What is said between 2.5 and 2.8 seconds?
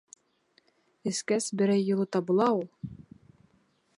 ул!